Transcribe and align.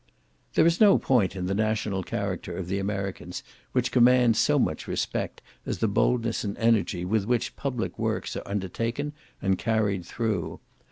There 0.55 0.65
is 0.65 0.81
no 0.81 0.97
point 0.97 1.35
in 1.35 1.45
the 1.45 1.53
national 1.53 2.01
character 2.01 2.57
of 2.57 2.67
the 2.67 2.79
Americans 2.79 3.43
which 3.71 3.91
commands 3.91 4.39
so 4.39 4.57
much 4.57 4.87
respect 4.87 5.43
as 5.63 5.77
the 5.77 5.87
boldness 5.87 6.43
and 6.43 6.57
energy 6.57 7.05
with 7.05 7.25
which 7.27 7.55
public 7.55 7.99
works 7.99 8.35
are 8.35 8.41
undertaken 8.47 9.13
and 9.43 9.59
carried 9.59 10.03
through. 10.03 10.59